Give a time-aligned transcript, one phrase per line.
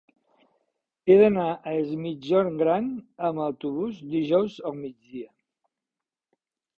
[1.09, 2.87] He d'anar a Es Migjorn Gran
[3.29, 5.29] amb autobús dijous al migdia.